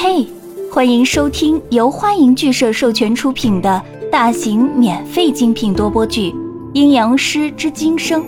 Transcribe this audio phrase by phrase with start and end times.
[0.00, 0.24] 嘿，
[0.72, 3.82] 欢迎收听由欢迎剧社授权出品的
[4.12, 6.30] 大型免费精品多播剧
[6.72, 8.22] 《阴阳师之今生》，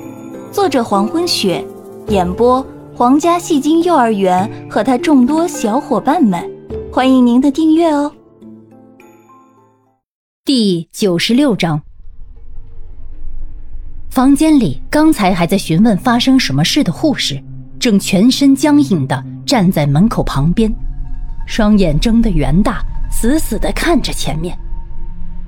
[0.50, 1.64] 作者黄昏雪，
[2.08, 6.44] 演播皇家戏精幼儿园和他众多小伙伴们，
[6.92, 8.10] 欢迎您的订阅哦。
[10.44, 11.80] 第九十六章，
[14.10, 17.40] 房间里刚才还在询问发生什么事的护士，
[17.78, 20.74] 正全身僵硬的站在门口旁边。
[21.46, 24.56] 双眼睁得圆大，死死地看着前面，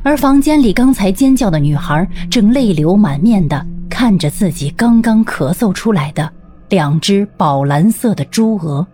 [0.03, 6.29] 而房间里刚才尖叫的女孩正泪流满面地看着自己刚刚咳嗽出来的
[6.71, 8.87] 两只宝蓝色的猪鹅。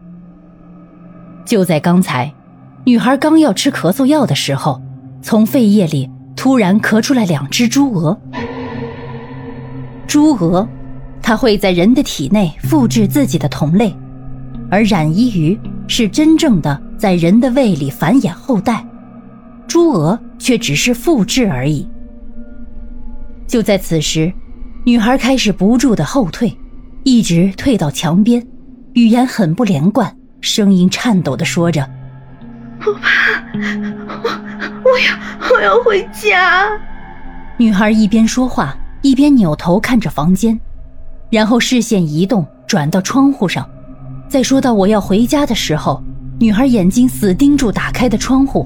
[1.47, 2.31] 就在刚才，
[2.85, 4.81] 女孩刚要吃咳嗽药的时候，
[5.23, 8.19] 从肺叶里突然咳出来两只猪鹅。
[10.07, 10.69] 猪鹅，
[11.23, 13.95] 它会在人的体内复制自己的同类，
[14.71, 16.83] 而染衣鱼是真正的。
[16.99, 18.85] 在人的胃里繁衍后代，
[19.69, 21.89] 猪鹅却只是复制而已。
[23.47, 24.33] 就在此时，
[24.85, 26.55] 女孩开始不住的后退，
[27.05, 28.45] 一直退到墙边，
[28.95, 31.89] 语言很不连贯，声音颤抖的说着
[32.85, 33.43] ：“我怕，
[34.25, 36.69] 我我要我要回家。”
[37.57, 40.59] 女孩一边说话，一边扭头看着房间，
[41.31, 43.69] 然后视线移动转到窗户上，
[44.29, 46.03] 在说到“我要回家”的时候。
[46.41, 48.65] 女孩眼睛死盯住打开的窗户，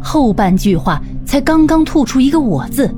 [0.00, 2.88] 后半句话才刚刚吐出一个“我”字，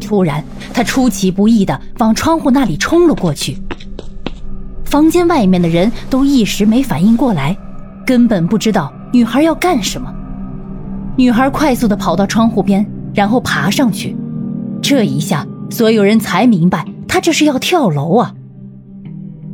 [0.00, 0.42] 突然
[0.72, 3.58] 她出其不意地往窗户那里冲了过去。
[4.84, 7.56] 房间外面的人都一时没反应过来，
[8.06, 10.14] 根本不知道女孩要干什么。
[11.16, 14.16] 女孩快速地跑到窗户边，然后爬上去。
[14.80, 18.32] 这一下，所有人才明白她这是要跳楼啊！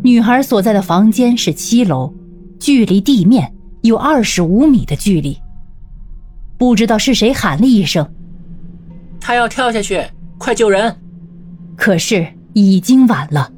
[0.03, 2.13] 女孩所在的房间是七楼，
[2.61, 3.54] 距离地面。
[3.85, 5.39] 有二十五米的距离，
[6.57, 8.11] 不知道是谁喊了一声
[9.21, 10.03] ：“他要跳下去，
[10.39, 10.97] 快救人！”
[11.77, 13.53] 可是已经晚了。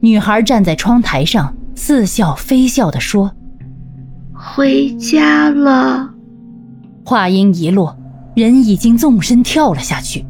[0.00, 3.30] 女孩站在窗台上，似笑非笑地说
[4.32, 6.14] ：“回家了。”
[7.04, 7.94] 话音一落，
[8.34, 10.24] 人已经纵身跳了下去。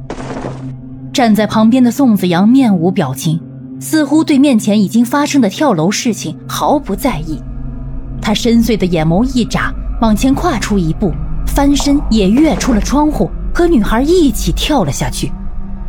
[1.12, 3.40] 站在旁边的宋子阳面无表情，
[3.78, 7.40] 似乎对面前已经发生的跳楼事情毫不在意。
[8.20, 11.12] 他深邃的眼眸一眨，往前跨出一步，
[11.46, 15.32] 翻身也跃出了窗户，和女孩一起跳了下去。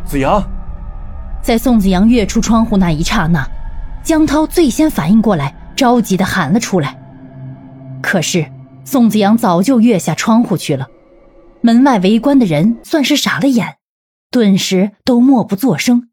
[0.04, 0.42] 子阳，
[1.42, 3.46] 在宋子阳跃出窗户那一刹那，
[4.02, 6.98] 江涛最先反应过来，着急的喊了出来。
[8.02, 8.46] 可是
[8.84, 10.88] 宋子阳早就跃下窗户去了，
[11.60, 13.76] 门外围观的人算是傻了眼，
[14.30, 16.08] 顿时都默不作声。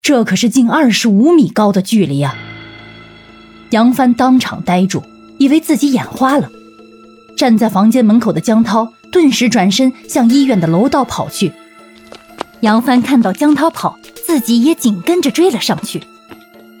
[0.00, 2.36] 这可是近二十五米高的距离啊！
[3.70, 5.02] 杨帆当场呆住。
[5.38, 6.50] 以为自己眼花了，
[7.36, 11.52] 站在房间门口的江涛顿时转身向医院的楼道跑去。
[12.60, 16.02] 杨帆看到江涛跑，自己也紧跟着追了上去。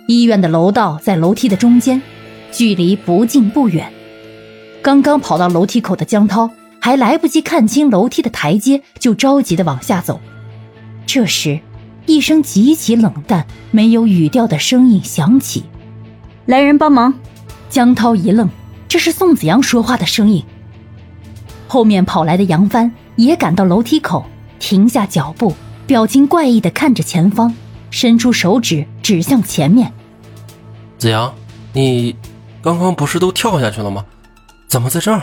[0.08, 2.00] 医院的楼道在楼梯的中间，
[2.50, 3.92] 距离不近不远。
[4.82, 10.20] 刚刚跑到楼梯口的江涛还来不及看清楼梯的台阶，就着急的往下走。
[11.04, 11.60] 这时，
[12.06, 15.64] 一声极其冷淡、没有语调的声音响起
[16.46, 17.14] ：“来人帮忙！”
[17.68, 18.48] 江涛一愣，
[18.88, 20.44] 这是宋子阳说话的声音。
[21.68, 24.24] 后面跑来的杨帆也赶到楼梯口，
[24.58, 25.54] 停下脚步，
[25.86, 27.52] 表情怪异的看着前方，
[27.90, 29.92] 伸出手指指向前面。
[30.96, 31.34] 子阳，
[31.72, 32.16] 你
[32.62, 34.04] 刚刚不是都跳下去了吗？
[34.68, 35.22] 怎么在这儿？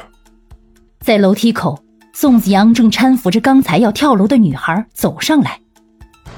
[0.99, 1.79] 在楼梯口，
[2.13, 5.59] 宋子阳正搀扶着刚才要跳楼的女孩走上来，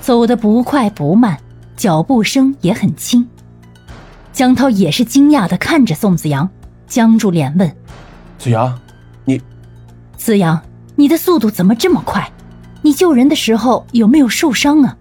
[0.01, 1.38] 走得不快不慢，
[1.75, 3.27] 脚步声也很轻。
[4.35, 6.50] 江涛也是惊讶的看着宋子阳，
[6.88, 7.73] 僵住脸问
[8.38, 8.78] ：“子阳，
[9.23, 9.41] 你……
[10.18, 10.62] 子阳，
[10.97, 12.29] 你的速度怎么这么快？
[12.81, 14.97] 你救人的时候有没有受伤啊？”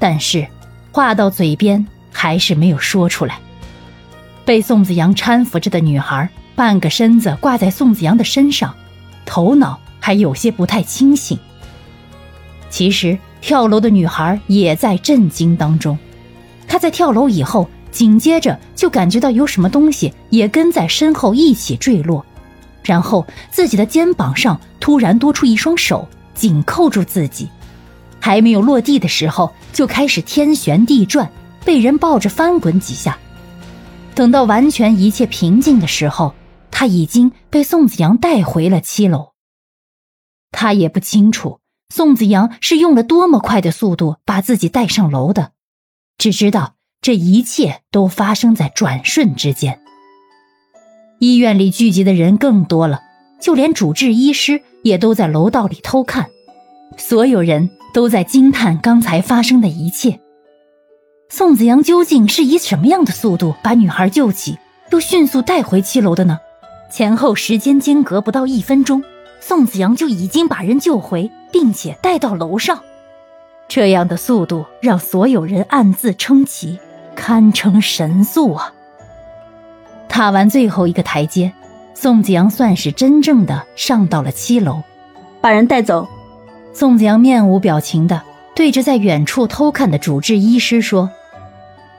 [0.00, 0.48] 但是
[0.90, 3.38] 话到嘴边还是没有说出来。
[4.42, 8.74] 被宋子阳搀扶着的女孩，半个身子挂在宋子阳的身上，
[9.26, 11.38] 头脑还有些不太清醒。
[12.70, 15.98] 其实跳楼的女孩也在震惊当中，
[16.66, 17.68] 她在跳楼以后。
[17.90, 22.24] 紧接着就感觉到有什么东西也跟在身后一起坠落，
[22.82, 27.48] 然后自己的肩膀上突然多出一双手紧扣住自己，
[28.20, 31.30] 还没有落地的时候就开始天旋地转，
[31.64, 33.18] 被人抱着翻滚几下。
[34.14, 36.34] 等到完全一切平静的时候，
[36.70, 39.32] 他已经被宋子阳带回了七楼。
[40.50, 41.60] 他也不清楚
[41.94, 45.52] 宋子阳是用了多么快的速度把自己带上楼的，
[46.16, 46.77] 只知道。
[47.00, 49.80] 这一切都发生在转瞬之间。
[51.20, 53.00] 医院里聚集的人更多了，
[53.40, 56.28] 就连主治医师也都在楼道里偷看，
[56.96, 60.20] 所有人都在惊叹刚才发生的一切。
[61.28, 64.58] 宋子阳究竟是以什么样的速度把女孩救起，
[64.90, 66.38] 又迅速带回七楼的呢？
[66.90, 69.02] 前后时间间隔不到一分钟，
[69.40, 72.82] 宋子阳就已经把人救回，并且带到楼上。
[73.68, 76.78] 这样的速度让所有人暗自称奇，
[77.18, 78.72] 堪称神速啊！
[80.08, 81.52] 踏完最后一个台阶，
[81.92, 84.80] 宋子阳算是真正的上到了七楼。
[85.40, 86.06] 把人带走。
[86.72, 88.22] 宋子阳面无表情的
[88.54, 91.10] 对着在远处偷看的主治医师说。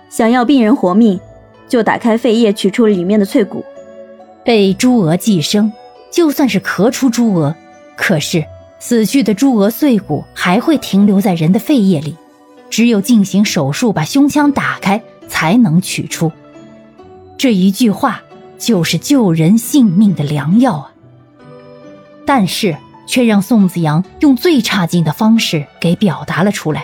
[0.10, 1.20] 想要病人活命，
[1.68, 3.64] 就打开肺叶取出里面的脆骨。
[4.46, 5.72] 被猪鹅寄生，
[6.10, 7.54] 就算是咳出猪鹅，
[7.98, 8.44] 可是
[8.80, 12.16] 死去的猪鹅碎骨还会停留在人的肺叶里，
[12.70, 16.30] 只有进行手术把胸腔打开才能取出。
[17.38, 18.22] 这一句话
[18.58, 20.92] 就是救人性命的良药啊！
[22.26, 22.76] 但是
[23.08, 26.84] 却让宋子阳用最差劲的方式给表达了出来。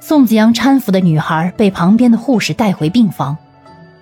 [0.00, 3.36] 宋子阳搀扶的女孩被旁边的护士带回病房，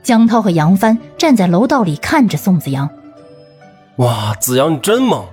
[0.02, 2.88] 江涛和杨帆站在楼道里看着宋子阳。
[3.96, 5.25] 哇，子阳你真猛！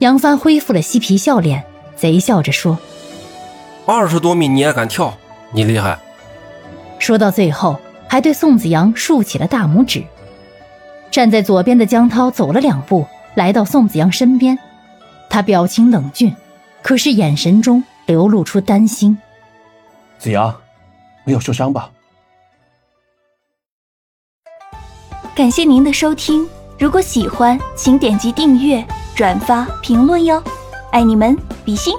[0.00, 1.64] 杨帆恢复了嬉皮笑脸，
[1.96, 2.78] 贼笑着说
[3.86, 5.14] ：“二十多米你也敢跳，
[5.52, 5.98] 你厉害。”
[7.00, 10.04] 说到最后，还对宋子阳竖起了大拇指。
[11.10, 13.04] 站在左边的江涛走了两步，
[13.34, 14.56] 来到宋子阳身边，
[15.28, 16.32] 他表情冷峻，
[16.82, 19.18] 可是眼神中流露出担心。
[20.18, 20.54] 子阳，
[21.24, 21.90] 没有受伤吧？
[25.34, 26.46] 感谢您的收听，
[26.78, 28.86] 如果喜欢，请点击订阅、
[29.16, 30.40] 转发、评论哟，
[30.92, 31.96] 爱你们，比心。